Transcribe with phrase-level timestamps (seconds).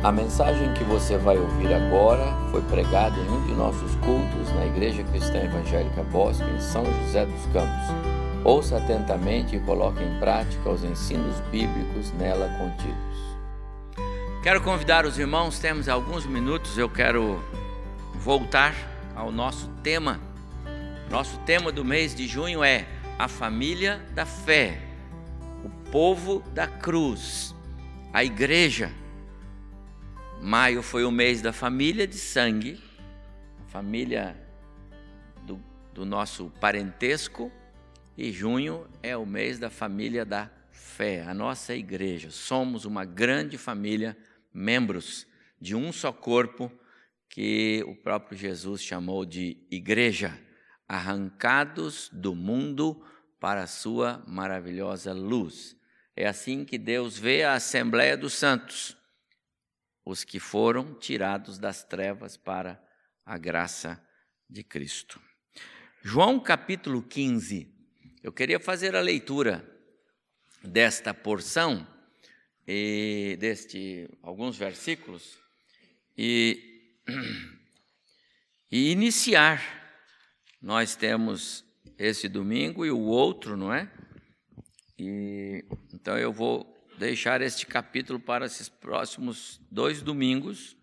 [0.00, 4.64] A mensagem que você vai ouvir agora foi pregada em um de nossos cultos na
[4.64, 8.44] Igreja Cristã Evangélica Bosque, em São José dos Campos.
[8.44, 13.18] Ouça atentamente e coloque em prática os ensinos bíblicos nela contidos.
[14.40, 17.42] Quero convidar os irmãos, temos alguns minutos, eu quero
[18.14, 18.76] voltar
[19.16, 20.20] ao nosso tema.
[21.10, 22.86] Nosso tema do mês de junho é
[23.18, 24.80] a família da fé,
[25.64, 27.52] o povo da cruz,
[28.12, 28.92] a igreja.
[30.40, 32.80] Maio foi o mês da família de sangue,
[33.66, 34.36] família
[35.44, 35.60] do,
[35.92, 37.50] do nosso parentesco,
[38.16, 42.30] e junho é o mês da família da fé, a nossa igreja.
[42.30, 44.16] Somos uma grande família,
[44.54, 45.26] membros
[45.60, 46.70] de um só corpo,
[47.28, 50.38] que o próprio Jesus chamou de igreja,
[50.88, 53.04] arrancados do mundo
[53.40, 55.76] para a sua maravilhosa luz.
[56.16, 58.97] É assim que Deus vê a Assembleia dos Santos
[60.08, 62.82] os que foram tirados das trevas para
[63.26, 64.02] a graça
[64.48, 65.20] de Cristo.
[66.02, 67.70] João capítulo 15.
[68.22, 69.62] Eu queria fazer a leitura
[70.64, 71.86] desta porção
[72.66, 75.38] e deste alguns versículos
[76.16, 76.90] e,
[78.72, 79.62] e iniciar.
[80.58, 81.66] Nós temos
[81.98, 83.92] esse domingo e o outro, não é?
[84.98, 90.76] E então eu vou deixar este capítulo para esses próximos dois domingos.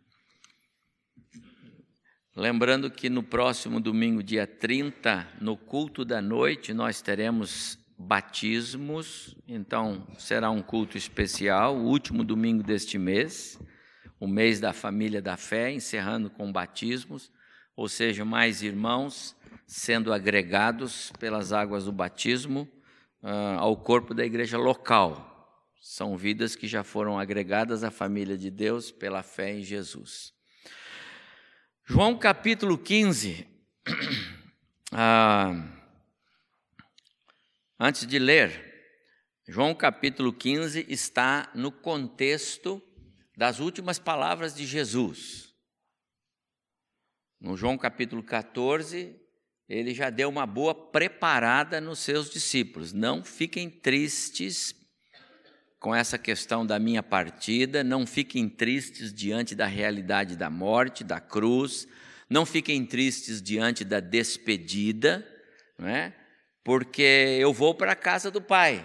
[2.33, 10.07] Lembrando que no próximo domingo, dia 30, no culto da noite, nós teremos batismos, então
[10.17, 13.59] será um culto especial, o último domingo deste mês,
[14.19, 17.31] o mês da família da fé, encerrando com batismos,
[17.75, 19.35] ou seja, mais irmãos
[19.67, 22.67] sendo agregados pelas águas do batismo
[23.21, 25.34] uh, ao corpo da igreja local.
[25.87, 30.33] São vidas que já foram agregadas à família de Deus pela fé em Jesus.
[31.85, 33.47] João capítulo 15.
[34.97, 35.51] Ah,
[37.77, 38.93] antes de ler,
[39.45, 42.81] João capítulo 15 está no contexto
[43.35, 45.53] das últimas palavras de Jesus.
[47.41, 49.19] No João capítulo 14,
[49.67, 52.93] ele já deu uma boa preparada nos seus discípulos.
[52.93, 54.84] Não fiquem tristes
[55.85, 61.19] com essa questão da minha partida, não fiquem tristes diante da realidade da morte, da
[61.19, 61.87] cruz,
[62.27, 65.23] não fiquem tristes diante da despedida,
[65.77, 66.11] não é?
[66.63, 68.83] porque eu vou para a casa do Pai.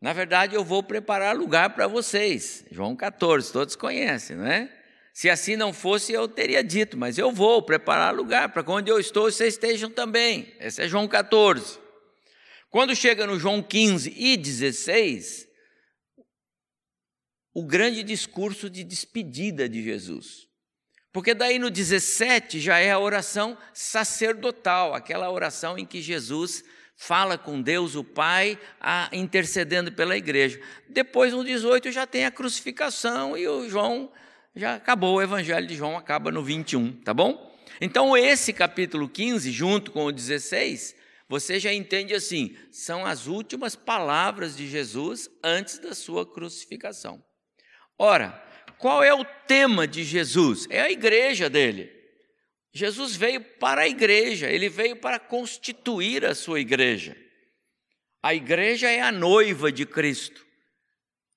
[0.00, 2.64] Na verdade, eu vou preparar lugar para vocês.
[2.72, 4.68] João 14, todos conhecem, não é?
[5.14, 8.98] Se assim não fosse, eu teria dito, mas eu vou preparar lugar para onde eu
[8.98, 10.52] estou, vocês estejam também.
[10.58, 11.78] Esse é João 14.
[12.68, 15.45] Quando chega no João 15 e 16,
[17.56, 20.46] o grande discurso de despedida de Jesus.
[21.10, 26.62] Porque daí no 17 já é a oração sacerdotal, aquela oração em que Jesus
[26.98, 30.60] fala com Deus o Pai, a, intercedendo pela igreja.
[30.86, 34.12] Depois no 18 já tem a crucificação e o João
[34.54, 37.56] já acabou, o evangelho de João acaba no 21, tá bom?
[37.80, 40.94] Então esse capítulo 15 junto com o 16,
[41.26, 47.24] você já entende assim, são as últimas palavras de Jesus antes da sua crucificação.
[47.98, 48.42] Ora,
[48.78, 50.66] qual é o tema de Jesus?
[50.70, 51.94] É a igreja dele.
[52.72, 57.16] Jesus veio para a igreja, ele veio para constituir a sua igreja.
[58.22, 60.44] A igreja é a noiva de Cristo,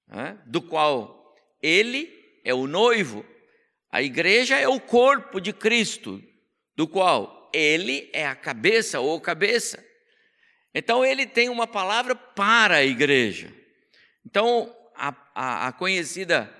[0.07, 0.37] né?
[0.45, 2.11] do qual ele
[2.43, 3.25] é o noivo.
[3.89, 6.21] A igreja é o corpo de Cristo,
[6.75, 9.83] do qual ele é a cabeça ou cabeça.
[10.73, 13.53] Então ele tem uma palavra para a igreja.
[14.25, 16.53] Então a, a, a conhecida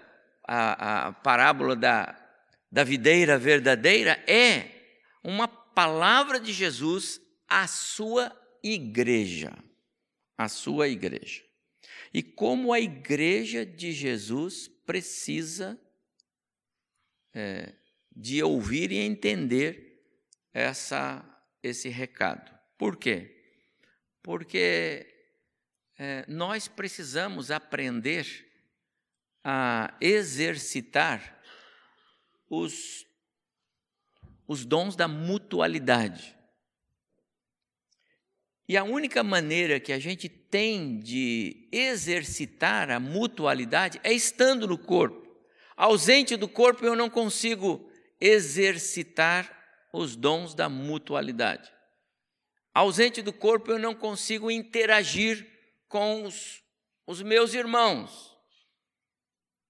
[0.48, 2.18] a, a parábola da,
[2.72, 4.72] da videira verdadeira é
[5.24, 8.32] uma palavra de Jesus à sua
[8.64, 9.52] igreja.
[10.38, 11.44] À sua igreja.
[12.14, 15.80] E como a igreja de Jesus precisa
[17.34, 17.74] é,
[18.16, 20.02] de ouvir e entender
[20.54, 21.24] essa,
[21.62, 22.52] esse recado.
[22.78, 23.36] Por quê?
[24.24, 25.19] Porque
[26.00, 28.48] é, nós precisamos aprender
[29.44, 31.38] a exercitar
[32.50, 33.06] os,
[34.48, 36.38] os dons da mutualidade.
[38.66, 44.78] E a única maneira que a gente tem de exercitar a mutualidade é estando no
[44.78, 45.28] corpo.
[45.76, 47.92] Ausente do corpo, eu não consigo
[48.22, 49.54] exercitar
[49.92, 51.70] os dons da mutualidade.
[52.74, 55.59] Ausente do corpo, eu não consigo interagir
[55.90, 56.64] com os,
[57.06, 58.38] os meus irmãos.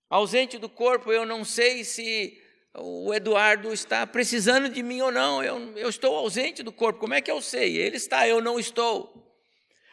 [0.10, 2.40] Ausente do corpo, eu não sei se
[2.76, 5.44] o Eduardo está precisando de mim ou não.
[5.44, 7.00] Eu, eu estou ausente do corpo.
[7.00, 7.78] Como é que eu sei?
[7.78, 9.26] Ele está, eu não estou.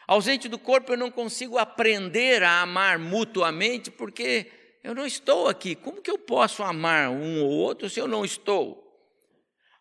[0.07, 4.51] Ausente do corpo, eu não consigo aprender a amar mutuamente porque
[4.83, 5.75] eu não estou aqui.
[5.75, 8.83] Como que eu posso amar um ou outro se eu não estou?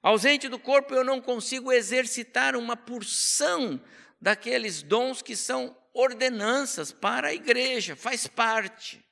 [0.02, 3.81] Ausente do corpo, eu não consigo exercitar uma porção
[4.20, 9.02] daqueles dons que são ordenanças para a igreja, faz parte.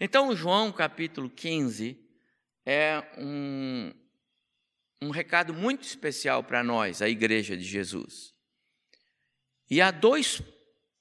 [0.00, 1.96] Então, João capítulo 15
[2.66, 3.92] é um,
[5.00, 8.34] um recado muito especial para nós, a igreja de Jesus.
[9.70, 10.42] E há dois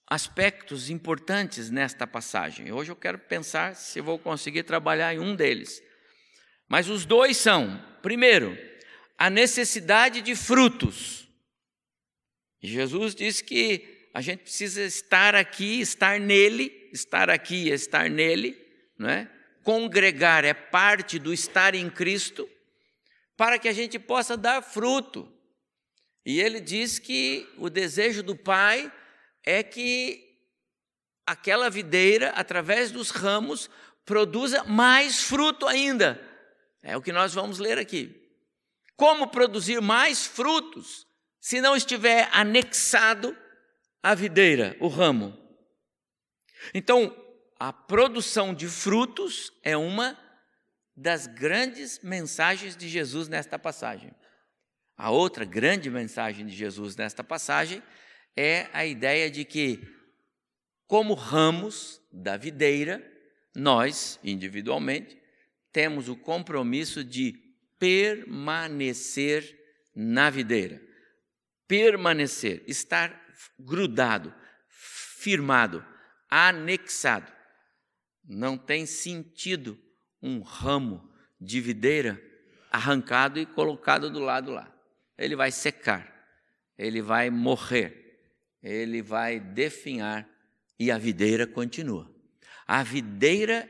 [0.06, 2.72] aspectos importantes nesta passagem.
[2.72, 5.82] Hoje eu quero pensar se vou conseguir trabalhar em um deles.
[6.68, 8.56] Mas os dois são, primeiro,
[9.18, 11.28] a necessidade de frutos.
[12.62, 18.60] Jesus disse que a gente precisa estar aqui, estar nele, estar aqui, estar nele,
[18.98, 19.30] não é?
[19.64, 22.50] Congregar é parte do estar em Cristo,
[23.38, 25.32] para que a gente possa dar fruto.
[26.26, 28.92] E ele diz que o desejo do Pai
[29.44, 30.32] é que
[31.26, 33.70] aquela videira, através dos ramos,
[34.06, 36.22] produza mais fruto ainda.
[36.84, 38.20] É o que nós vamos ler aqui.
[38.96, 41.08] Como produzir mais frutos
[41.40, 43.36] se não estiver anexado
[44.02, 45.38] à videira, o ramo?
[46.74, 47.16] Então,
[47.60, 50.18] a produção de frutos é uma
[50.96, 54.14] das grandes mensagens de Jesus nesta passagem.
[54.98, 57.82] A outra grande mensagem de Jesus nesta passagem
[58.36, 59.80] é a ideia de que,
[60.88, 63.04] como ramos da videira,
[63.56, 65.20] nós, individualmente,
[65.72, 67.34] temos o compromisso de
[67.80, 69.58] permanecer
[69.96, 70.82] na videira.
[71.68, 74.34] Permanecer, estar grudado,
[74.68, 75.86] firmado,
[76.30, 77.32] anexado.
[78.24, 79.80] Não tem sentido
[80.22, 81.10] um ramo
[81.40, 82.22] de videira
[82.72, 84.72] arrancado e colocado do lado lá
[85.22, 86.12] ele vai secar,
[86.76, 88.20] ele vai morrer,
[88.62, 90.28] ele vai definhar
[90.80, 92.12] e a videira continua.
[92.66, 93.70] A videira,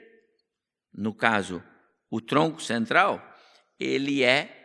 [0.94, 1.62] no caso,
[2.10, 3.22] o tronco central,
[3.78, 4.58] ele é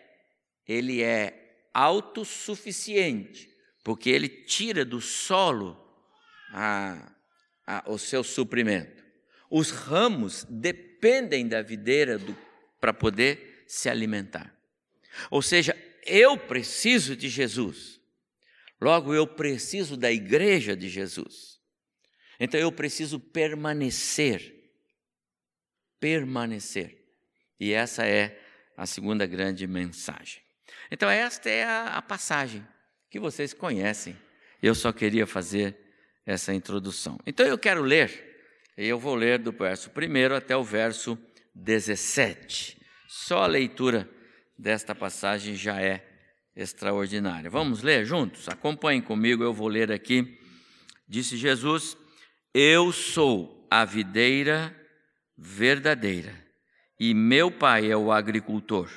[0.69, 3.49] ele é autossuficiente,
[3.87, 5.81] porque ele tira do solo
[6.50, 7.12] a,
[7.65, 9.00] a, o seu suprimento.
[9.49, 12.19] Os ramos dependem da videira
[12.81, 14.53] para poder se alimentar.
[15.31, 15.73] Ou seja,
[16.05, 18.00] eu preciso de Jesus.
[18.81, 21.61] Logo, eu preciso da igreja de Jesus.
[22.41, 24.69] Então, eu preciso permanecer.
[26.00, 27.06] Permanecer.
[27.61, 28.37] E essa é
[28.77, 30.43] a segunda grande mensagem.
[30.91, 32.67] Então, esta é a, a passagem
[33.11, 34.17] que vocês conhecem.
[34.62, 35.76] Eu só queria fazer
[36.25, 37.19] essa introdução.
[37.26, 41.19] Então, eu quero ler, e eu vou ler do verso 1 até o verso
[41.55, 42.76] 17.
[43.06, 44.08] Só a leitura
[44.58, 46.05] desta passagem já é
[46.55, 47.50] extraordinária.
[47.50, 48.49] Vamos ler juntos?
[48.49, 50.38] Acompanhem comigo, eu vou ler aqui.
[51.08, 51.97] Disse Jesus:
[52.53, 54.75] Eu sou a videira
[55.37, 56.35] verdadeira,
[56.99, 58.91] e meu Pai é o agricultor.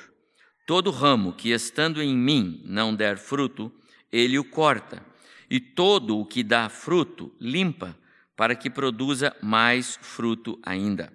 [0.66, 3.72] Todo ramo que estando em mim não der fruto,
[4.12, 5.04] ele o corta,
[5.48, 7.98] e todo o que dá fruto limpa,
[8.36, 11.12] para que produza mais fruto ainda.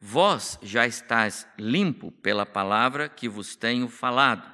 [0.00, 4.50] Vós já estáis limpo pela palavra que vos tenho falado.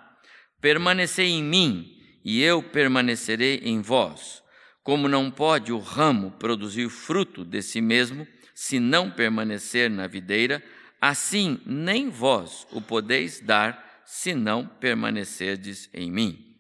[0.60, 4.42] Permanecei em mim, e eu permanecerei em vós.
[4.82, 10.62] Como não pode o ramo produzir fruto de si mesmo, se não permanecer na videira,
[11.00, 16.55] assim nem vós o podeis dar, se não permanecerdes em mim.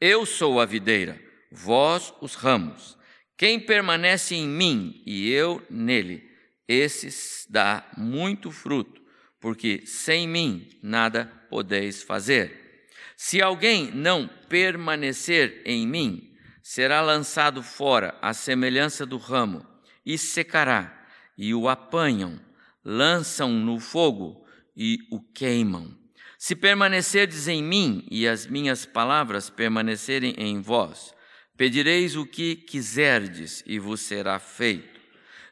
[0.00, 2.96] Eu sou a videira, vós os ramos.
[3.36, 6.22] Quem permanece em mim e eu nele,
[6.68, 9.02] esses dá muito fruto,
[9.40, 12.86] porque sem mim nada podeis fazer.
[13.16, 19.66] Se alguém não permanecer em mim, será lançado fora à semelhança do ramo
[20.06, 22.38] e secará, e o apanham,
[22.84, 25.97] lançam no fogo e o queimam.
[26.38, 31.12] Se permanecerdes em mim e as minhas palavras permanecerem em vós,
[31.56, 35.00] pedireis o que quiserdes e vos será feito.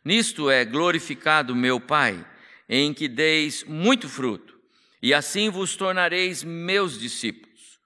[0.05, 2.25] Nisto é glorificado meu Pai,
[2.69, 4.57] em que deis muito fruto,
[5.02, 7.81] e assim vos tornareis meus discípulos.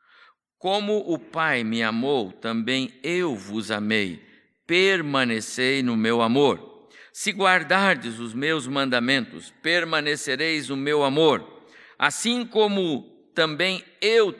[0.58, 4.22] Como o Pai me amou, também eu vos amei.
[4.66, 6.88] Permanecei no meu amor.
[7.14, 11.59] Se guardardes os meus mandamentos, permanecereis no meu amor,
[12.00, 13.02] assim como
[13.34, 14.34] também eu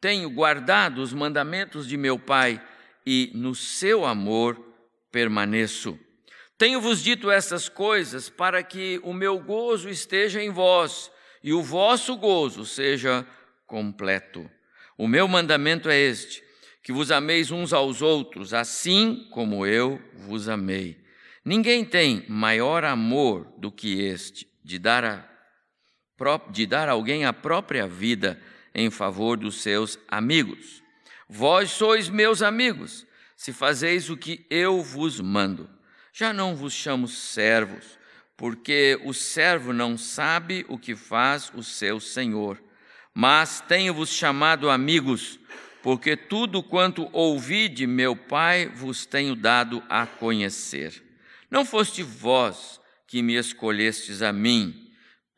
[0.00, 2.64] tenho guardado os mandamentos de meu Pai,
[3.04, 4.56] e no seu amor
[5.10, 5.98] permaneço.
[6.56, 11.10] Tenho-vos dito essas coisas para que o meu gozo esteja em vós
[11.42, 13.26] e o vosso gozo seja
[13.66, 14.48] completo.
[14.96, 16.40] O meu mandamento é este:
[16.84, 21.02] que vos ameis uns aos outros, assim como eu vos amei.
[21.44, 25.27] Ninguém tem maior amor do que este, de dar a
[26.50, 28.40] de dar alguém a própria vida
[28.74, 30.82] em favor dos seus amigos.
[31.28, 33.06] Vós sois meus amigos,
[33.36, 35.68] se fazeis o que eu vos mando.
[36.12, 37.98] Já não vos chamo servos,
[38.36, 42.60] porque o servo não sabe o que faz o seu senhor.
[43.14, 45.38] Mas tenho-vos chamado amigos,
[45.82, 51.02] porque tudo quanto ouvi de meu Pai vos tenho dado a conhecer.
[51.50, 54.87] Não foste vós que me escolhestes a mim,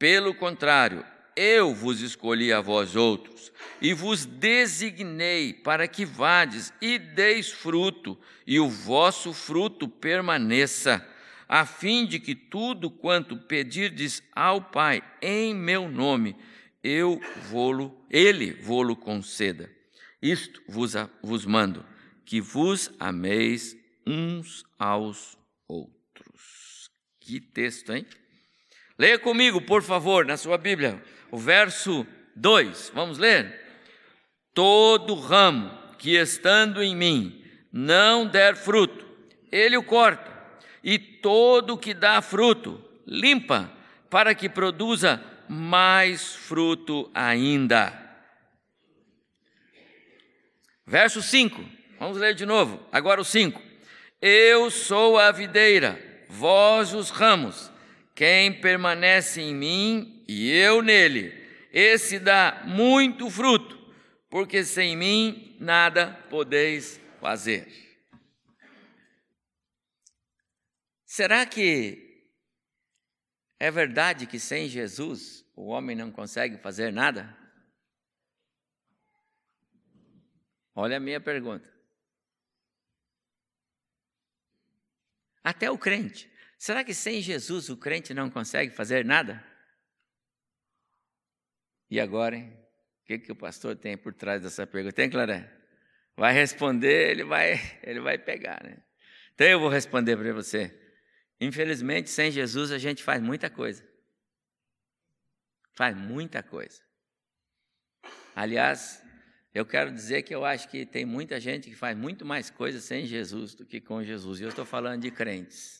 [0.00, 1.04] pelo contrário,
[1.36, 3.52] eu vos escolhi a vós outros
[3.82, 11.06] e vos designei para que vades e deis fruto, e o vosso fruto permaneça,
[11.46, 16.34] a fim de que tudo quanto pedirdes ao Pai em meu nome,
[16.82, 19.70] eu vou ele vou-lo conceda.
[20.22, 21.84] Isto vos, vos mando,
[22.24, 23.76] que vos ameis
[24.06, 25.36] uns aos
[25.68, 26.90] outros.
[27.20, 28.06] Que texto, hein?
[29.00, 32.92] Leia comigo, por favor, na sua Bíblia, o verso 2.
[32.94, 33.58] Vamos ler?
[34.52, 37.42] Todo ramo que estando em mim
[37.72, 39.06] não der fruto,
[39.50, 40.30] ele o corta,
[40.84, 43.72] e todo que dá fruto, limpa,
[44.10, 47.98] para que produza mais fruto ainda.
[50.86, 51.64] Verso 5,
[51.98, 53.62] vamos ler de novo, agora o 5.
[54.20, 57.70] Eu sou a videira, vós os ramos.
[58.20, 61.32] Quem permanece em mim e eu nele,
[61.72, 63.78] esse dá muito fruto,
[64.28, 67.66] porque sem mim nada podeis fazer.
[71.06, 72.30] Será que
[73.58, 77.34] é verdade que sem Jesus o homem não consegue fazer nada?
[80.74, 81.72] Olha a minha pergunta.
[85.42, 86.30] Até o crente.
[86.60, 89.42] Será que sem Jesus o crente não consegue fazer nada?
[91.88, 92.52] E agora, hein?
[93.00, 94.94] O que, que o pastor tem por trás dessa pergunta?
[94.94, 95.50] Tem, Claré?
[96.14, 98.76] Vai responder, ele vai, ele vai pegar, né?
[99.34, 100.78] Então eu vou responder para você.
[101.40, 103.82] Infelizmente, sem Jesus a gente faz muita coisa.
[105.72, 106.82] Faz muita coisa.
[108.36, 109.02] Aliás,
[109.54, 112.82] eu quero dizer que eu acho que tem muita gente que faz muito mais coisa
[112.82, 114.40] sem Jesus do que com Jesus.
[114.40, 115.79] E eu estou falando de crentes.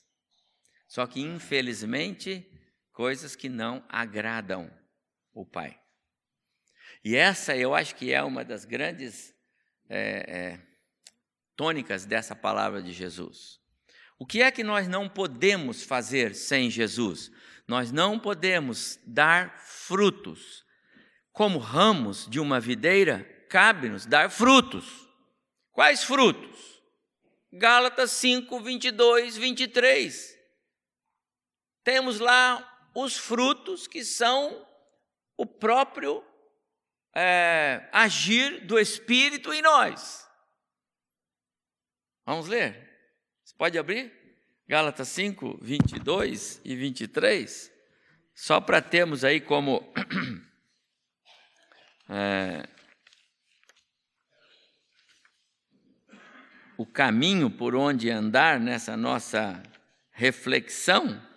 [0.90, 2.44] Só que, infelizmente,
[2.92, 4.68] coisas que não agradam
[5.32, 5.78] o Pai.
[7.04, 9.32] E essa eu acho que é uma das grandes
[9.88, 10.60] é, é,
[11.54, 13.60] tônicas dessa palavra de Jesus.
[14.18, 17.30] O que é que nós não podemos fazer sem Jesus?
[17.68, 20.64] Nós não podemos dar frutos.
[21.30, 25.08] Como ramos de uma videira, cabe-nos dar frutos.
[25.70, 26.82] Quais frutos?
[27.52, 30.39] Gálatas 5, 22, 23
[31.84, 34.66] temos lá os frutos que são
[35.36, 36.24] o próprio
[37.14, 40.28] é, agir do Espírito em nós.
[42.26, 42.88] Vamos ler?
[43.44, 44.12] Você pode abrir?
[44.68, 47.72] Gálatas 5, 22 e 23.
[48.34, 49.92] Só para termos aí como.
[52.12, 52.68] É,
[56.76, 59.62] o caminho por onde andar nessa nossa
[60.10, 61.29] reflexão.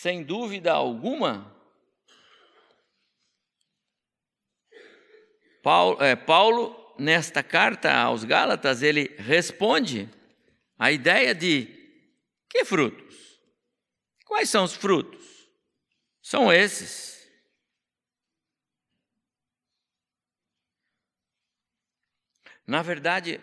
[0.00, 1.54] Sem dúvida alguma,
[5.62, 10.08] Paulo, é, Paulo, nesta carta aos Gálatas, ele responde
[10.78, 11.66] a ideia de
[12.48, 13.14] que frutos?
[14.24, 15.50] Quais são os frutos?
[16.22, 17.30] São esses.
[22.66, 23.38] Na verdade,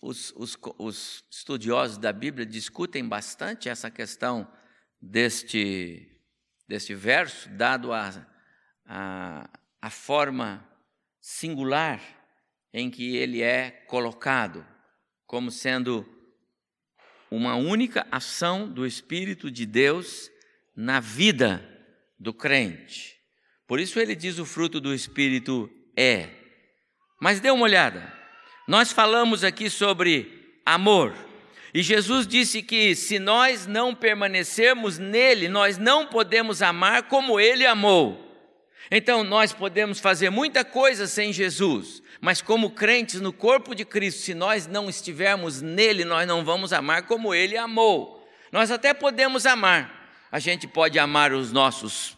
[0.00, 4.48] os, os, os estudiosos da Bíblia discutem bastante essa questão
[5.00, 6.20] deste,
[6.68, 8.26] deste verso, dado a,
[8.84, 9.50] a,
[9.80, 10.66] a forma
[11.20, 12.00] singular
[12.72, 14.66] em que ele é colocado,
[15.26, 16.06] como sendo
[17.30, 20.30] uma única ação do Espírito de Deus
[20.74, 21.66] na vida
[22.18, 23.16] do crente.
[23.66, 26.30] Por isso ele diz o fruto do Espírito é.
[27.20, 28.12] Mas dê uma olhada.
[28.68, 31.14] Nós falamos aqui sobre amor.
[31.76, 37.66] E Jesus disse que se nós não permanecermos nele, nós não podemos amar como ele
[37.66, 38.48] amou.
[38.90, 44.22] Então, nós podemos fazer muita coisa sem Jesus, mas como crentes no corpo de Cristo,
[44.22, 48.26] se nós não estivermos nele, nós não vamos amar como ele amou.
[48.50, 50.08] Nós até podemos amar.
[50.32, 52.16] A gente pode amar os nossos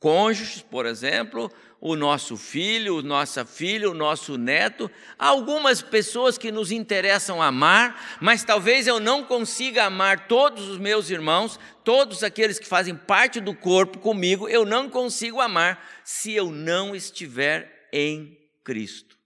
[0.00, 1.48] cônjuges, por exemplo,
[1.84, 4.88] o nosso filho, nossa filha, o nosso neto.
[5.18, 11.10] Algumas pessoas que nos interessam amar, mas talvez eu não consiga amar todos os meus
[11.10, 16.52] irmãos, todos aqueles que fazem parte do corpo comigo, eu não consigo amar se eu
[16.52, 19.18] não estiver em Cristo.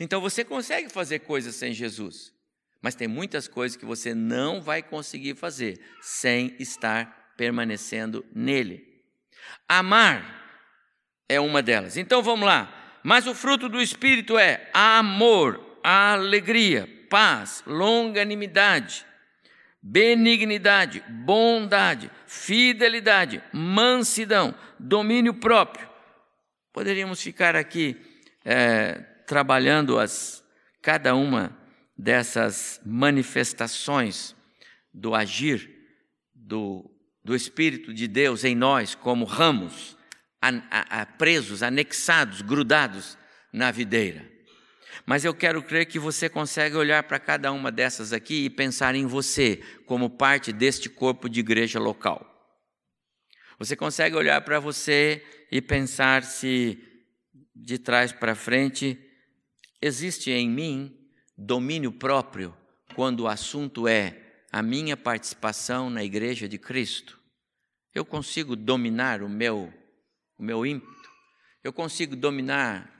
[0.00, 2.32] Então você consegue fazer coisas sem Jesus,
[2.80, 8.82] mas tem muitas coisas que você não vai conseguir fazer sem estar permanecendo nele.
[9.68, 10.41] Amar
[11.28, 11.96] é uma delas.
[11.96, 13.00] Então vamos lá.
[13.02, 19.04] Mas o fruto do Espírito é amor, alegria, paz, longanimidade,
[19.82, 25.88] benignidade, bondade, fidelidade, mansidão, domínio próprio.
[26.72, 27.96] Poderíamos ficar aqui
[28.44, 28.94] é,
[29.26, 30.44] trabalhando as,
[30.80, 31.56] cada uma
[31.96, 34.34] dessas manifestações
[34.94, 35.70] do agir
[36.34, 36.90] do,
[37.24, 39.96] do Espírito de Deus em nós como ramos
[40.42, 43.16] a, a, presos, anexados, grudados
[43.52, 44.28] na videira.
[45.06, 48.94] Mas eu quero crer que você consegue olhar para cada uma dessas aqui e pensar
[48.94, 52.28] em você como parte deste corpo de igreja local.
[53.58, 56.78] Você consegue olhar para você e pensar se
[57.54, 58.98] de trás para frente
[59.80, 60.98] existe em mim
[61.36, 62.56] domínio próprio
[62.94, 64.18] quando o assunto é
[64.50, 67.18] a minha participação na igreja de Cristo.
[67.94, 69.72] Eu consigo dominar o meu
[70.42, 71.10] o meu ímpeto,
[71.62, 72.92] eu consigo dominar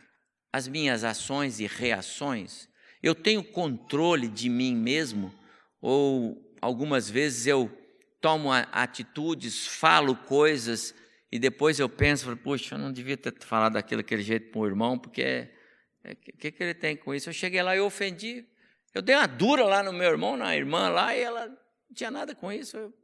[0.52, 2.68] as minhas ações e reações,
[3.02, 5.34] eu tenho controle de mim mesmo,
[5.80, 7.68] ou algumas vezes eu
[8.20, 10.94] tomo atitudes, falo coisas
[11.32, 14.66] e depois eu penso, puxa, eu não devia ter falado daquilo daquele jeito para o
[14.66, 15.50] irmão, porque
[16.04, 17.28] o é, que, que ele tem com isso?
[17.28, 18.46] Eu cheguei lá e ofendi,
[18.94, 21.56] eu dei uma dura lá no meu irmão, na irmã lá, e ela não
[21.92, 22.76] tinha nada com isso.
[22.76, 22.94] Eu,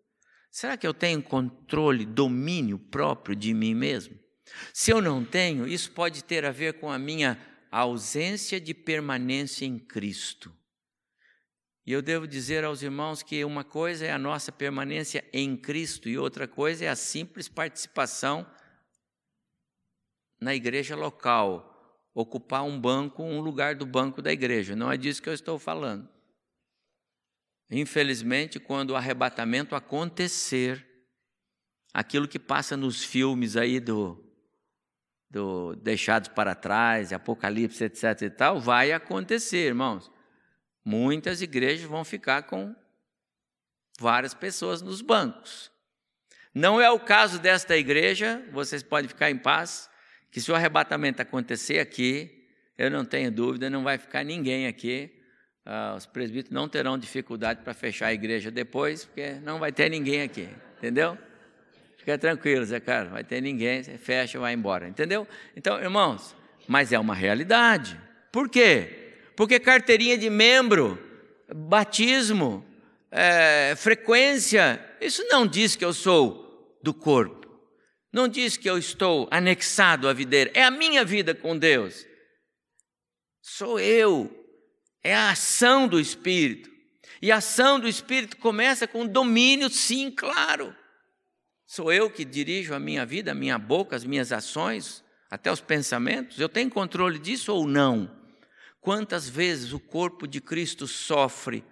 [0.48, 4.27] será que eu tenho controle, domínio próprio de mim mesmo?
[4.72, 7.38] Se eu não tenho, isso pode ter a ver com a minha
[7.70, 10.54] ausência de permanência em Cristo.
[11.87, 16.08] E eu devo dizer aos irmãos que uma coisa é a nossa permanência em Cristo
[16.08, 18.46] e outra coisa é a simples participação
[20.38, 24.76] na igreja local, ocupar um banco, um lugar do banco da igreja.
[24.76, 26.06] Não é disso que eu estou falando.
[27.70, 30.87] Infelizmente, quando o arrebatamento acontecer,
[31.92, 34.27] aquilo que passa nos filmes aí do
[35.30, 38.22] do deixados para trás, Apocalipse, etc.
[38.22, 40.10] e tal, vai acontecer, irmãos.
[40.84, 42.74] Muitas igrejas vão ficar com
[43.98, 45.70] várias pessoas nos bancos.
[46.54, 49.88] Não é o caso desta igreja, vocês podem ficar em paz,
[50.30, 55.14] que se o arrebatamento acontecer aqui, eu não tenho dúvida, não vai ficar ninguém aqui.
[55.66, 59.90] Uh, os presbíteros não terão dificuldade para fechar a igreja depois, porque não vai ter
[59.90, 61.18] ninguém aqui, entendeu?
[62.08, 65.28] Fica tranquilo, Zé Carlos, vai ter ninguém, você fecha e vai embora, entendeu?
[65.54, 66.34] Então, irmãos,
[66.66, 68.00] mas é uma realidade.
[68.32, 69.12] Por quê?
[69.36, 70.98] Porque carteirinha de membro,
[71.54, 72.64] batismo,
[73.10, 77.46] é, frequência, isso não diz que eu sou do corpo.
[78.10, 80.50] Não diz que eu estou anexado à videira.
[80.54, 82.06] É a minha vida com Deus.
[83.42, 84.34] Sou eu.
[85.04, 86.70] É a ação do Espírito.
[87.20, 90.74] E a ação do Espírito começa com domínio, sim, claro.
[91.70, 95.61] Sou eu que dirijo a minha vida, a minha boca, as minhas ações, até os
[95.61, 96.40] pensamentos?
[96.40, 98.11] Eu tenho controle disso ou não?
[98.81, 101.62] Quantas vezes o corpo de Cristo sofre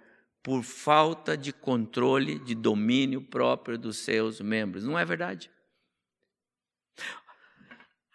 [0.43, 4.83] por falta de controle, de domínio próprio dos seus membros?
[4.83, 5.49] Não é verdade?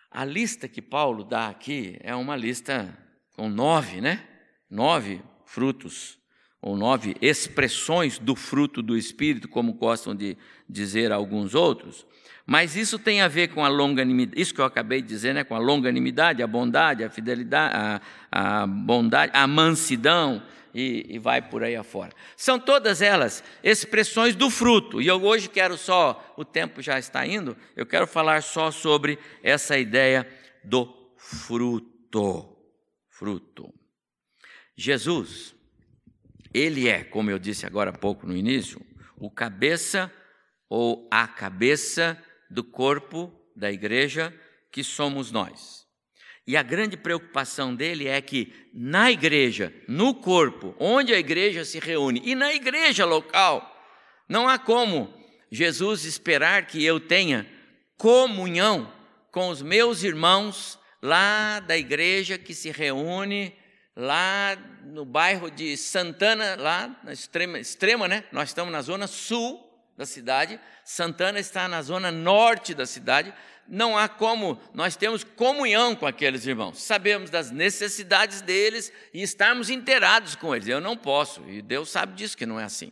[0.09, 2.97] A lista que Paulo dá aqui é uma lista
[3.35, 4.25] com nove, né?
[4.71, 6.22] Nove frutos
[6.63, 12.07] ou nove expressões do fruto do Espírito, como gostam de dizer alguns outros,
[12.47, 15.45] mas isso tem a ver com a longanimidade, isso que eu acabei de dizer, né,
[15.45, 18.01] com a longanimidade, a bondade, a fidelidade, a,
[18.63, 20.43] a bondade, a mansidão,
[20.75, 22.13] e, e, vai por aí afora.
[22.35, 27.27] São todas elas expressões do fruto, e eu hoje quero só, o tempo já está
[27.27, 30.27] indo, eu quero falar só sobre essa ideia
[30.65, 32.49] do fruto.
[33.11, 33.73] Fruto.
[34.75, 35.55] Jesus,
[36.55, 38.81] ele é, como eu disse agora há pouco no início,
[39.17, 40.13] o cabeça
[40.69, 44.35] ou a cabeça do corpo da igreja
[44.71, 45.87] que somos nós.
[46.47, 51.79] E a grande preocupação dele é que na igreja, no corpo, onde a igreja se
[51.79, 53.69] reúne, e na igreja local,
[54.29, 55.13] não há como
[55.51, 57.47] Jesus esperar que eu tenha
[57.97, 58.93] comunhão
[59.31, 63.55] com os meus irmãos lá da igreja que se reúne
[63.97, 68.25] lá no bairro de Santana, lá na extrema, extrema, né?
[68.33, 73.33] Nós estamos na zona sul da cidade, Santana está na zona norte da cidade.
[73.69, 76.83] Não há como nós temos comunhão com aqueles irmãos.
[76.83, 80.67] Sabemos das necessidades deles e estarmos inteirados com eles.
[80.67, 82.91] Eu não posso, e Deus sabe disso que não é assim.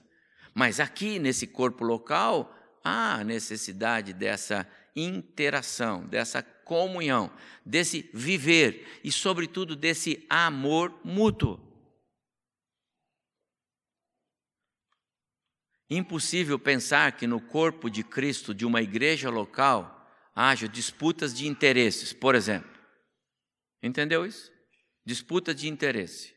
[0.54, 7.32] Mas aqui nesse corpo local há necessidade dessa interação, dessa comunhão,
[7.66, 11.58] desse viver e, sobretudo, desse amor mútuo.
[15.90, 22.12] Impossível pensar que no corpo de Cristo de uma igreja local haja disputas de interesses,
[22.12, 22.70] por exemplo.
[23.82, 24.52] Entendeu isso?
[25.04, 26.32] Disputa de interesse.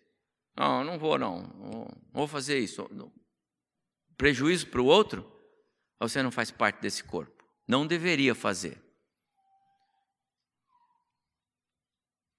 [0.57, 2.89] Não, não vou não, não vou fazer isso.
[4.17, 5.31] Prejuízo para o outro?
[5.99, 7.45] Você não faz parte desse corpo.
[7.67, 8.82] Não deveria fazer.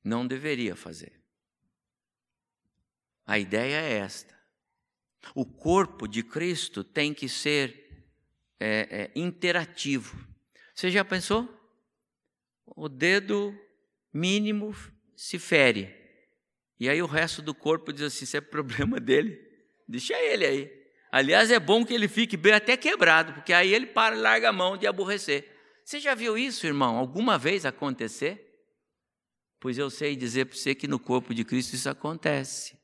[0.05, 1.13] Não deveria fazer.
[3.27, 4.39] A ideia é esta.
[5.35, 8.07] O corpo de Cristo tem que ser
[8.61, 10.29] é, é, interativo.
[10.75, 11.49] Você já pensou?
[12.67, 13.59] O dedo
[14.13, 14.77] mínimo
[15.17, 15.95] se fere.
[16.79, 19.41] E aí o resto do corpo diz assim: isso é problema dele.
[19.89, 20.85] Deixa ele aí.
[21.11, 24.49] Aliás, é bom que ele fique bem até quebrado, porque aí ele para e larga
[24.49, 25.49] a mão de aborrecer.
[25.85, 28.44] Você já viu isso, irmão, alguma vez acontecer?
[29.65, 32.77] Pois eu sei dizer para você que no corpo de Cristo isso acontece.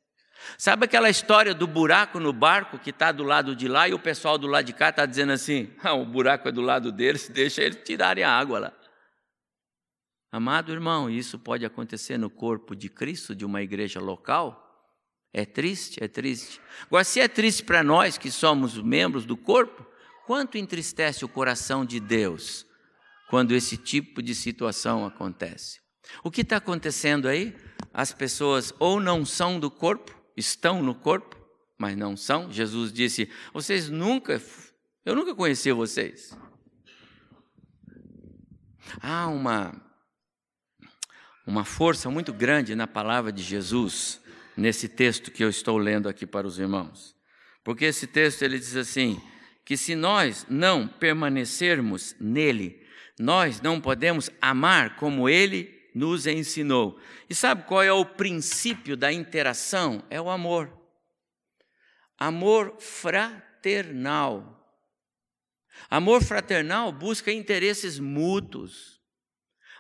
[0.57, 3.99] Sabe aquela história do buraco no barco que está do lado de lá e o
[3.99, 7.29] pessoal do lado de cá está dizendo assim: ah, o buraco é do lado deles,
[7.35, 8.73] deixa eles tirarem a água lá.
[10.33, 14.67] Amado irmão, isso pode acontecer no corpo de Cristo, de uma igreja local?
[15.35, 16.03] É triste?
[16.03, 16.63] É triste.
[16.87, 19.87] Agora, se é triste para nós que somos membros do corpo,
[20.27, 22.65] quanto entristece o coração de Deus
[23.29, 25.90] quando esse tipo de situação acontece?
[26.23, 27.57] O que está acontecendo aí?
[27.93, 31.37] As pessoas ou não são do corpo, estão no corpo,
[31.79, 32.53] mas não são.
[32.53, 34.41] Jesus disse: Vocês nunca,
[35.05, 36.37] eu nunca conheci vocês.
[39.01, 39.73] Há uma,
[41.47, 44.21] uma força muito grande na palavra de Jesus,
[44.57, 47.15] nesse texto que eu estou lendo aqui para os irmãos.
[47.65, 49.21] Porque esse texto ele diz assim:
[49.65, 52.85] que se nós não permanecermos nele,
[53.19, 56.99] nós não podemos amar como ele nos ensinou.
[57.29, 60.05] E sabe qual é o princípio da interação?
[60.11, 60.73] É o amor.
[62.19, 64.57] Amor fraternal.
[65.89, 69.01] Amor fraternal busca interesses mútuos.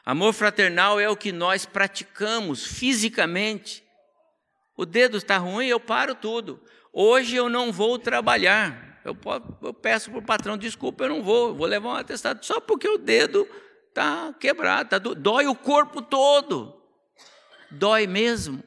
[0.04, 3.84] Amor fraternal é o que nós praticamos fisicamente.
[4.76, 6.62] O dedo está ruim, eu paro tudo.
[6.92, 9.00] Hoje eu não vou trabalhar.
[9.04, 9.14] Eu,
[9.74, 12.98] peço para o patrão, desculpa, eu não vou, vou levar um atestado só porque o
[12.98, 13.48] dedo
[13.90, 16.80] está quebrado, tá dói o corpo todo.
[17.70, 18.62] Dói mesmo.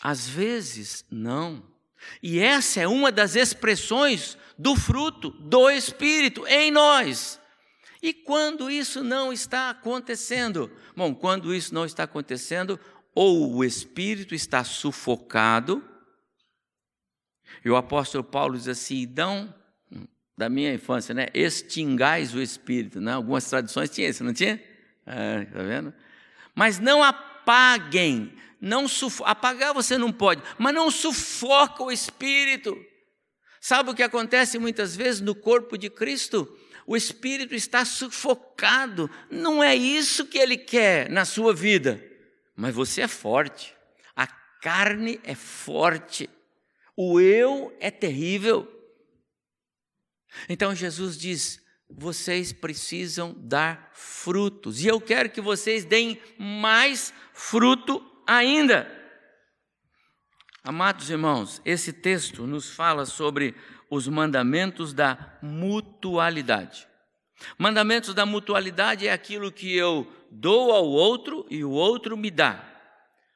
[0.00, 1.62] Às vezes, não.
[2.22, 7.40] E essa é uma das expressões do fruto do Espírito em nós.
[8.02, 10.70] E quando isso não está acontecendo?
[10.94, 12.78] Bom, quando isso não está acontecendo,
[13.14, 15.82] ou o Espírito está sufocado,
[17.64, 19.52] e o apóstolo Paulo diz assim: não
[20.36, 21.28] da minha infância, né?
[21.32, 23.12] Extingais o espírito, né?
[23.12, 24.62] Algumas tradições tinham isso, não tinha?
[25.06, 25.94] É, tá vendo?
[26.54, 29.24] Mas não apaguem, não sufo...
[29.24, 32.76] apagar você não pode, mas não sufoca o espírito.
[33.60, 36.56] Sabe o que acontece muitas vezes no corpo de Cristo?
[36.86, 39.10] O espírito está sufocado.
[39.28, 42.02] Não é isso que ele quer na sua vida.
[42.54, 43.74] Mas você é forte.
[44.14, 46.30] A carne é forte.
[46.96, 48.75] O eu é terrível.
[50.48, 58.04] Então Jesus diz: vocês precisam dar frutos, e eu quero que vocês deem mais fruto
[58.26, 58.90] ainda.
[60.64, 63.54] Amados irmãos, esse texto nos fala sobre
[63.88, 66.88] os mandamentos da mutualidade.
[67.56, 72.64] Mandamentos da mutualidade é aquilo que eu dou ao outro e o outro me dá.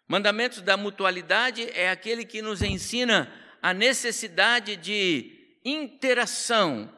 [0.09, 3.33] Mandamentos da mutualidade é aquele que nos ensina
[3.63, 6.91] a necessidade de interação,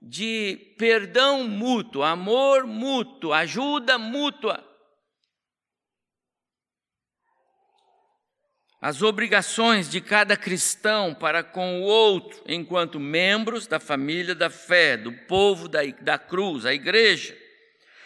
[0.00, 4.62] de perdão mútuo, amor mútuo, ajuda mútua.
[8.80, 14.96] As obrigações de cada cristão para com o outro, enquanto membros da família da fé,
[14.96, 17.36] do povo da, da cruz, a igreja.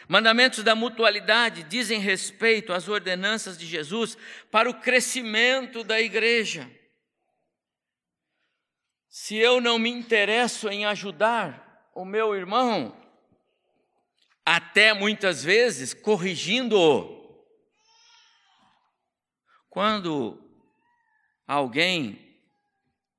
[0.08, 4.16] Mandamentos da mutualidade dizem respeito às ordenanças de Jesus
[4.50, 6.70] para o crescimento da igreja.
[9.10, 12.96] Se eu não me interesso em ajudar o meu irmão,
[14.46, 17.44] até muitas vezes corrigindo-o.
[19.68, 20.40] Quando
[21.44, 22.40] alguém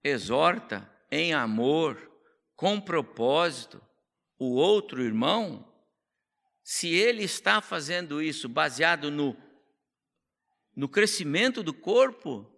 [0.02, 2.10] exorta em amor,
[2.56, 3.86] com propósito,
[4.40, 5.70] o outro irmão,
[6.64, 9.36] se ele está fazendo isso baseado no,
[10.74, 12.50] no crescimento do corpo,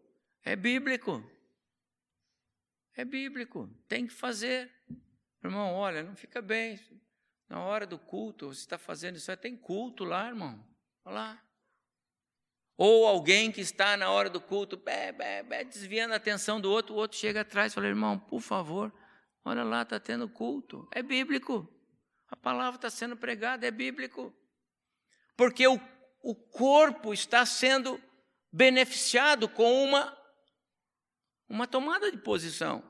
[0.43, 1.32] é bíblico.
[2.95, 4.71] É bíblico, tem que fazer.
[5.43, 6.79] Irmão, olha, não fica bem.
[7.49, 10.63] Na hora do culto, você está fazendo isso, tem culto lá, irmão.
[11.06, 11.43] Olha lá.
[12.77, 16.71] Ou alguém que está na hora do culto, bé, bé, bé, desviando a atenção do
[16.71, 18.91] outro, o outro chega atrás e fala, irmão, por favor,
[19.45, 20.88] olha lá, está tendo culto.
[20.91, 21.69] É bíblico.
[22.27, 24.34] A palavra está sendo pregada, é bíblico.
[25.38, 25.79] Porque o,
[26.21, 28.01] o corpo está sendo
[28.51, 30.17] beneficiado com uma,
[31.49, 32.84] uma tomada de posição.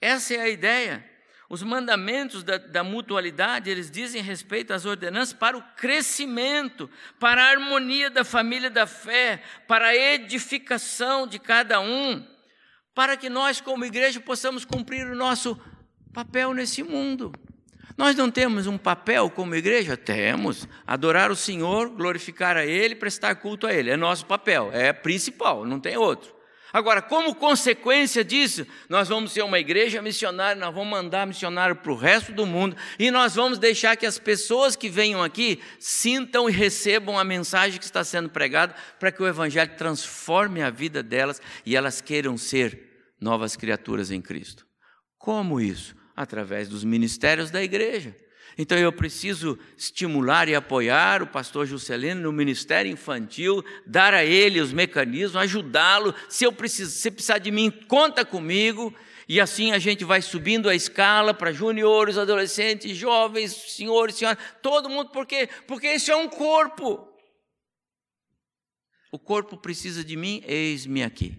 [0.00, 1.04] Essa é a ideia.
[1.50, 7.50] Os mandamentos da, da, mutualidade, eles dizem respeito às ordenanças para o crescimento, para a
[7.50, 12.22] harmonia da família da fé, para a edificação de cada um,
[12.94, 15.58] para que nós, como igreja, possamos cumprir o nosso
[16.12, 17.32] papel nesse mundo.
[17.96, 19.96] Nós não temos um papel como igreja?
[19.96, 20.68] Temos.
[20.86, 23.90] Adorar o Senhor, glorificar a Ele, prestar culto a Ele.
[23.90, 26.37] É nosso papel, é principal, não tem outro.
[26.72, 31.92] Agora, como consequência disso, nós vamos ser uma igreja missionária, nós vamos mandar missionário para
[31.92, 36.48] o resto do mundo e nós vamos deixar que as pessoas que venham aqui sintam
[36.48, 41.02] e recebam a mensagem que está sendo pregada para que o Evangelho transforme a vida
[41.02, 44.66] delas e elas queiram ser novas criaturas em Cristo.
[45.16, 45.96] Como isso?
[46.14, 48.14] Através dos ministérios da igreja.
[48.60, 54.60] Então eu preciso estimular e apoiar o pastor Juscelino no ministério infantil, dar a ele
[54.60, 56.12] os mecanismos, ajudá-lo.
[56.28, 58.92] Se eu precisar, se precisar de mim, conta comigo.
[59.28, 64.90] E assim a gente vai subindo a escala para juniores, adolescentes, jovens, senhores, senhoras, todo
[64.90, 65.48] mundo, por quê?
[65.68, 67.06] Porque isso é um corpo.
[69.12, 71.38] O corpo precisa de mim, eis-me aqui.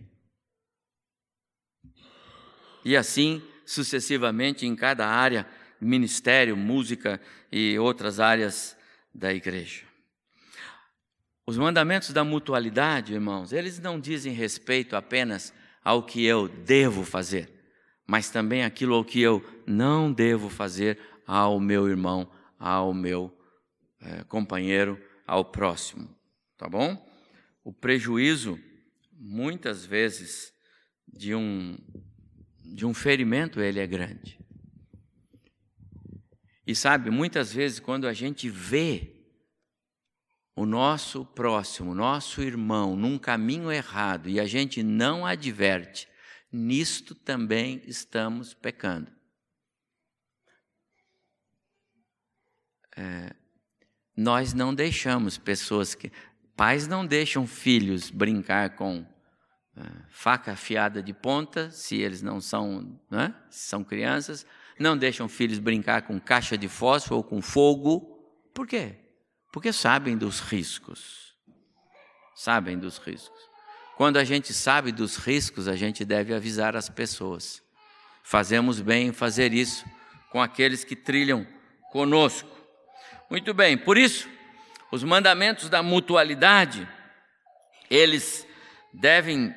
[2.85, 5.45] E assim sucessivamente em cada área
[5.81, 7.19] ministério, música
[7.51, 8.77] e outras áreas
[9.13, 9.83] da igreja.
[11.45, 17.49] Os mandamentos da mutualidade, irmãos, eles não dizem respeito apenas ao que eu devo fazer,
[18.05, 23.35] mas também aquilo ao que eu não devo fazer ao meu irmão, ao meu
[24.01, 26.09] é, companheiro, ao próximo.
[26.57, 27.03] Tá bom?
[27.63, 28.59] O prejuízo,
[29.13, 30.53] muitas vezes,
[31.07, 31.77] de um,
[32.63, 34.39] de um ferimento, ele é grande.
[36.69, 39.11] E sabe, muitas vezes quando a gente vê
[40.55, 46.07] o nosso próximo, nosso irmão, num caminho errado e a gente não adverte,
[46.51, 49.11] nisto também estamos pecando.
[52.95, 53.35] É,
[54.15, 56.11] nós não deixamos pessoas que.
[56.55, 59.03] Pais não deixam filhos brincar com
[59.75, 64.45] é, faca afiada de ponta, se eles não são, né, são crianças,
[64.79, 68.17] não deixam filhos brincar com caixa de fósforo ou com fogo.
[68.53, 68.95] Por quê?
[69.51, 71.35] Porque sabem dos riscos.
[72.33, 73.37] Sabem dos riscos.
[73.97, 77.61] Quando a gente sabe dos riscos, a gente deve avisar as pessoas.
[78.23, 79.83] Fazemos bem em fazer isso
[80.31, 81.45] com aqueles que trilham
[81.91, 82.49] conosco.
[83.29, 84.29] Muito bem, por isso,
[84.89, 86.87] os mandamentos da mutualidade,
[87.89, 88.47] eles
[88.93, 89.53] devem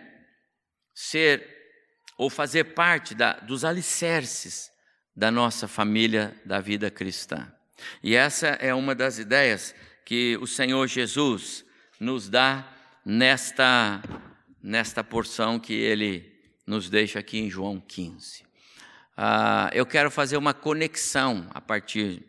[0.92, 1.48] ser
[2.18, 4.71] ou fazer parte da, dos alicerces
[5.14, 7.52] da nossa família da vida cristã.
[8.02, 11.64] E essa é uma das ideias que o Senhor Jesus
[12.00, 12.66] nos dá
[13.04, 14.02] nesta,
[14.62, 16.32] nesta porção que ele
[16.66, 18.44] nos deixa aqui em João 15.
[19.16, 22.24] Ah, eu quero fazer uma conexão a partir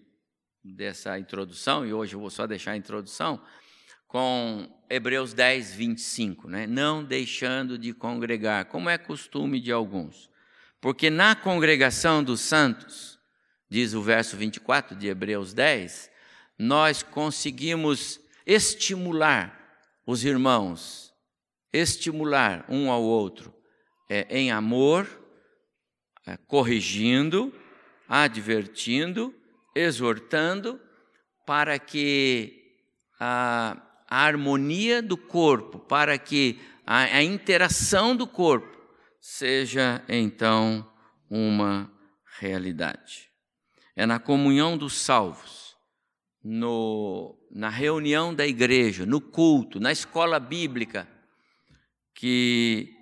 [0.63, 3.41] dessa introdução, e hoje eu vou só deixar a introdução,
[4.07, 6.67] com Hebreus 10, 25, né?
[6.67, 10.29] não deixando de congregar, como é costume de alguns
[10.83, 13.17] porque na congregação dos santos,
[13.69, 16.11] diz o verso 24 de Hebreus 10,
[16.59, 21.13] nós conseguimos estimular os irmãos,
[21.71, 23.55] estimular um ao outro
[24.09, 25.07] é, em amor,
[26.27, 27.55] é, corrigindo,
[28.05, 29.33] advertindo,
[29.73, 30.81] exortando,
[31.45, 32.61] para que
[33.17, 38.82] a, a harmonia do corpo, para que a, a interação do corpo
[39.23, 40.85] seja então
[41.29, 41.89] uma
[42.39, 43.31] realidade.
[43.95, 45.77] É na comunhão dos salvos,
[46.43, 51.07] no, na reunião da igreja, no culto, na escola bíblica,
[52.13, 52.93] que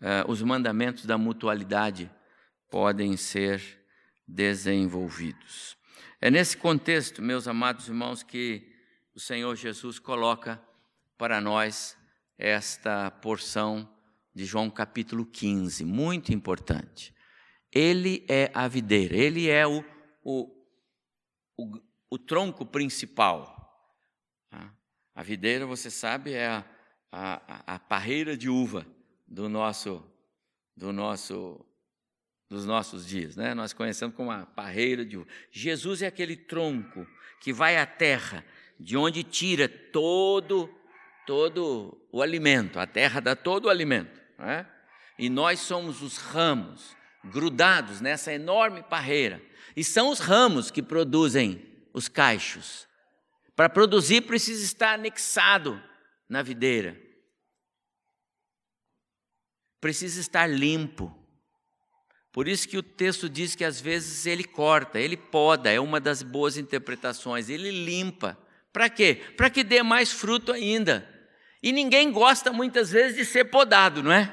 [0.00, 2.10] uh, os mandamentos da mutualidade
[2.70, 3.62] podem ser
[4.26, 5.76] desenvolvidos.
[6.22, 8.66] É nesse contexto, meus amados irmãos, que
[9.14, 10.58] o Senhor Jesus coloca
[11.18, 11.98] para nós
[12.38, 13.86] esta porção
[14.36, 17.14] de João capítulo 15, muito importante.
[17.72, 19.82] Ele é a videira, ele é o,
[20.22, 20.52] o,
[21.56, 23.90] o, o tronco principal.
[24.50, 24.74] Tá?
[25.14, 26.64] A videira, você sabe, é a,
[27.10, 28.86] a, a parreira de uva
[29.26, 30.04] do nosso,
[30.76, 31.64] do nosso,
[32.46, 33.36] dos nossos dias.
[33.36, 33.54] Né?
[33.54, 35.26] Nós conhecemos como a parreira de uva.
[35.50, 37.06] Jesus é aquele tronco
[37.40, 38.44] que vai à terra,
[38.78, 40.68] de onde tira todo,
[41.26, 42.78] todo o alimento.
[42.78, 44.25] A terra dá todo o alimento.
[44.38, 44.66] Né?
[45.18, 49.42] E nós somos os ramos grudados nessa enorme parreira.
[49.74, 52.86] E são os ramos que produzem os cachos.
[53.54, 55.82] Para produzir, precisa estar anexado
[56.28, 57.00] na videira.
[59.80, 61.14] Precisa estar limpo.
[62.32, 65.98] Por isso que o texto diz que às vezes ele corta, ele poda, é uma
[65.98, 68.38] das boas interpretações, ele limpa.
[68.72, 69.22] Para quê?
[69.36, 71.15] Para que dê mais fruto ainda.
[71.66, 74.32] E ninguém gosta muitas vezes de ser podado, não é?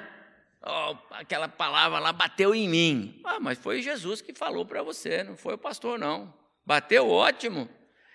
[0.62, 3.19] Oh, aquela palavra lá bateu em mim.
[3.24, 6.32] Ah, mas foi Jesus que falou para você, não foi o pastor, não.
[6.63, 7.67] Bateu ótimo.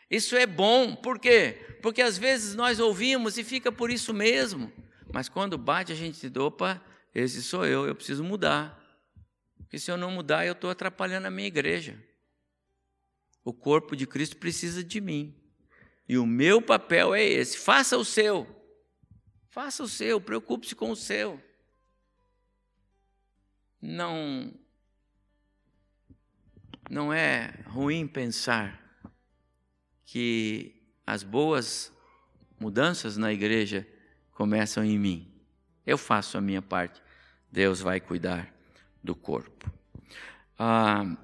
[0.08, 1.78] Isso é bom, por quê?
[1.82, 4.72] Porque às vezes nós ouvimos e fica por isso mesmo.
[5.12, 6.80] Mas quando bate, a gente diz: opa,
[7.12, 8.80] esse sou eu, eu preciso mudar.
[9.58, 12.00] Porque se eu não mudar, eu estou atrapalhando a minha igreja.
[13.44, 15.34] O corpo de Cristo precisa de mim.
[16.08, 18.57] E o meu papel é esse: faça o seu.
[19.60, 21.42] Faça o seu, preocupe-se com o seu.
[23.82, 24.54] Não
[26.88, 28.80] não é ruim pensar
[30.04, 31.92] que as boas
[32.60, 33.84] mudanças na igreja
[34.30, 35.28] começam em mim.
[35.84, 37.02] Eu faço a minha parte,
[37.50, 38.54] Deus vai cuidar
[39.02, 39.68] do corpo.
[40.56, 41.16] Ah,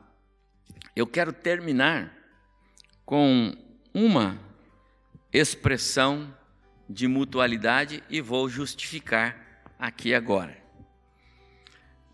[0.96, 2.12] eu quero terminar
[3.06, 3.56] com
[3.94, 4.36] uma
[5.32, 6.36] expressão
[6.88, 9.36] de mutualidade e vou justificar
[9.78, 10.56] aqui agora.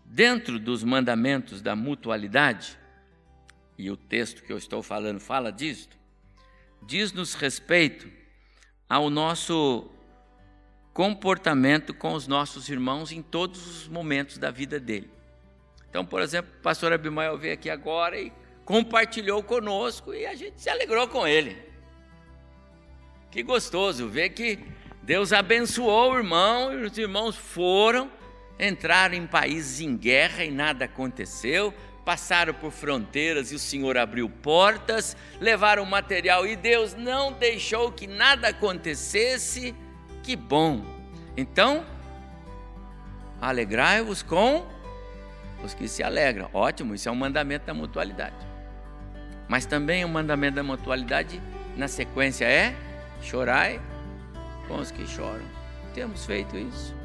[0.05, 2.77] Dentro dos mandamentos da mutualidade,
[3.77, 5.97] e o texto que eu estou falando fala disto,
[6.83, 8.09] diz-nos respeito
[8.89, 9.89] ao nosso
[10.93, 15.09] comportamento com os nossos irmãos em todos os momentos da vida dele.
[15.89, 18.31] Então, por exemplo, o pastor Abimael veio aqui agora e
[18.65, 21.70] compartilhou conosco e a gente se alegrou com ele.
[23.31, 24.59] Que gostoso ver que
[25.01, 28.11] Deus abençoou o irmão e os irmãos foram,
[28.59, 34.29] entraram em países em guerra e nada aconteceu, passaram por fronteiras e o Senhor abriu
[34.29, 39.73] portas, levaram material e Deus não deixou que nada acontecesse.
[40.21, 40.83] Que bom!
[41.37, 41.85] Então,
[43.39, 44.67] alegrai-vos com
[45.63, 46.49] os que se alegram.
[46.53, 48.35] Ótimo, isso é um mandamento da mutualidade.
[49.47, 51.41] Mas também o um mandamento da mutualidade,
[51.77, 52.75] na sequência, é
[53.21, 53.81] chorai
[54.67, 55.45] com os que choram.
[55.93, 56.95] Temos feito isso.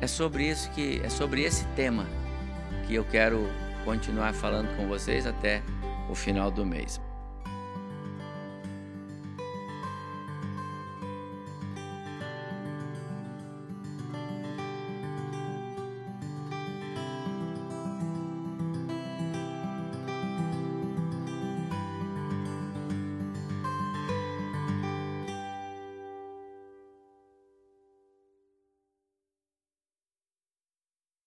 [0.00, 2.06] É sobre isso que é sobre esse tema
[2.86, 3.48] que eu quero
[3.84, 5.62] continuar falando com vocês até
[6.10, 7.00] o final do mês.